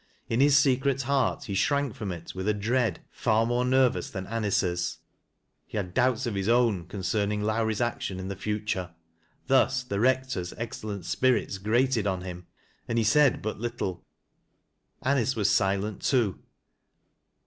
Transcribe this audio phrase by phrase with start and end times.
[0.27, 4.09] In his secret heart, he shrank from it with a dread far moi e nervous
[4.09, 4.97] than Anice's.
[5.67, 8.95] He had doubts of his own concerning Lowrie's action in the future.
[9.45, 12.47] Thus the Rector's excellent spirits grated on him,
[12.87, 14.03] and he said but little.
[15.03, 16.39] Anice was silent too.